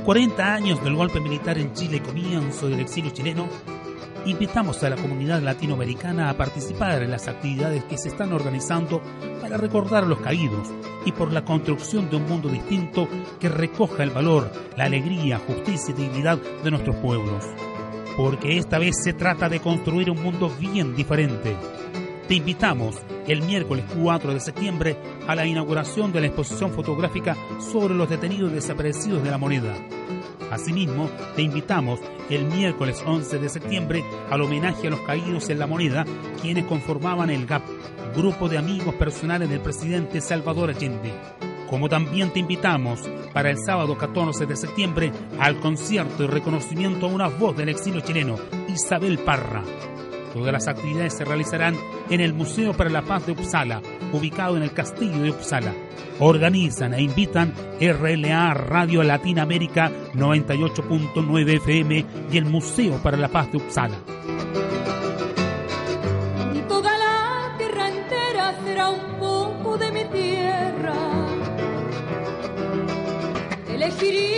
40 0.00 0.54
años 0.54 0.82
del 0.82 0.94
golpe 0.94 1.20
militar 1.20 1.58
en 1.58 1.72
Chile 1.72 2.02
comienzo 2.02 2.68
del 2.68 2.80
exilio 2.80 3.12
chileno, 3.12 3.48
invitamos 4.26 4.82
a 4.82 4.90
la 4.90 4.96
comunidad 4.96 5.40
latinoamericana 5.40 6.28
a 6.28 6.36
participar 6.36 7.02
en 7.02 7.10
las 7.10 7.28
actividades 7.28 7.84
que 7.84 7.96
se 7.96 8.08
están 8.08 8.32
organizando 8.32 9.00
para 9.40 9.56
recordar 9.56 10.04
a 10.04 10.06
los 10.06 10.18
caídos 10.18 10.68
y 11.04 11.12
por 11.12 11.32
la 11.32 11.44
construcción 11.44 12.10
de 12.10 12.16
un 12.16 12.26
mundo 12.26 12.48
distinto 12.48 13.08
que 13.38 13.48
recoja 13.48 14.02
el 14.02 14.10
valor, 14.10 14.50
la 14.76 14.84
alegría, 14.84 15.38
justicia 15.38 15.94
y 15.96 16.02
dignidad 16.02 16.38
de 16.38 16.70
nuestros 16.70 16.96
pueblos. 16.96 17.44
Porque 18.16 18.58
esta 18.58 18.78
vez 18.78 18.96
se 19.02 19.12
trata 19.12 19.48
de 19.48 19.60
construir 19.60 20.10
un 20.10 20.22
mundo 20.22 20.50
bien 20.58 20.96
diferente. 20.96 21.56
Te 22.28 22.34
invitamos 22.34 22.96
el 23.28 23.42
miércoles 23.42 23.84
4 24.02 24.34
de 24.34 24.40
septiembre 24.40 24.96
a 25.28 25.36
la 25.36 25.46
inauguración 25.46 26.12
de 26.12 26.20
la 26.20 26.26
exposición 26.26 26.72
fotográfica 26.72 27.36
sobre 27.60 27.94
los 27.94 28.10
detenidos 28.10 28.52
desaparecidos 28.52 29.22
de 29.22 29.30
la 29.30 29.38
moneda. 29.38 29.76
Asimismo, 30.50 31.08
te 31.36 31.42
invitamos 31.42 32.00
el 32.28 32.46
miércoles 32.46 33.00
11 33.06 33.38
de 33.38 33.48
septiembre 33.48 34.04
al 34.28 34.40
homenaje 34.40 34.88
a 34.88 34.90
los 34.90 35.00
caídos 35.02 35.48
en 35.50 35.60
la 35.60 35.68
moneda, 35.68 36.04
quienes 36.42 36.64
conformaban 36.64 37.30
el 37.30 37.46
GAP, 37.46 37.62
grupo 38.16 38.48
de 38.48 38.58
amigos 38.58 38.96
personales 38.96 39.48
del 39.48 39.60
presidente 39.60 40.20
Salvador 40.20 40.70
Allende. 40.70 41.12
Como 41.70 41.88
también 41.88 42.32
te 42.32 42.40
invitamos 42.40 43.08
para 43.32 43.50
el 43.50 43.58
sábado 43.58 43.96
14 43.96 44.46
de 44.46 44.56
septiembre 44.56 45.12
al 45.38 45.60
concierto 45.60 46.24
y 46.24 46.26
reconocimiento 46.26 47.06
a 47.06 47.10
una 47.10 47.28
voz 47.28 47.56
del 47.56 47.68
exilio 47.68 48.00
chileno, 48.00 48.36
Isabel 48.68 49.18
Parra. 49.18 49.62
Todas 50.36 50.52
las 50.52 50.68
actividades 50.68 51.14
se 51.14 51.24
realizarán 51.24 51.74
en 52.10 52.20
el 52.20 52.34
Museo 52.34 52.74
para 52.74 52.90
la 52.90 53.00
Paz 53.00 53.24
de 53.24 53.32
Uppsala, 53.32 53.80
ubicado 54.12 54.58
en 54.58 54.64
el 54.64 54.72
Castillo 54.72 55.22
de 55.22 55.30
Uppsala. 55.30 55.72
Organizan 56.20 56.92
e 56.92 57.00
invitan 57.00 57.54
RLA 57.80 58.52
Radio 58.52 59.02
Latinoamérica 59.02 59.90
98.9 60.12 61.56
FM 61.56 62.04
y 62.30 62.36
el 62.36 62.44
Museo 62.44 63.02
para 63.02 63.16
la 63.16 63.28
Paz 63.28 63.50
de 63.50 63.56
Uppsala. 63.56 63.96
Toda 66.68 66.98
la 66.98 67.56
tierra 67.56 67.88
entera 67.88 68.60
será 68.62 68.90
un 68.90 69.18
poco 69.18 69.78
de 69.78 69.90
mi 69.90 70.04
tierra. 70.04 70.94
Elegiría 73.70 74.35